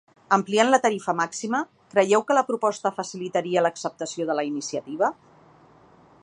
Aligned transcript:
Ampliant 0.35 0.69
la 0.71 0.77
tarifa 0.85 1.13
màxima, 1.19 1.59
creieu 1.95 2.25
que 2.29 2.37
la 2.37 2.45
proposta 2.47 2.93
facilitaria 2.97 3.65
l’acceptació 3.67 4.29
de 4.31 4.41
la 4.41 4.47
iniciativa? 4.53 5.13